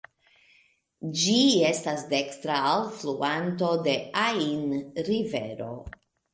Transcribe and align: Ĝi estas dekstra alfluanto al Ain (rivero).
Ĝi 1.19 1.35
estas 1.67 2.07
dekstra 2.15 2.57
alfluanto 2.71 3.71
al 3.85 3.93
Ain 4.27 4.77
(rivero). 5.13 5.73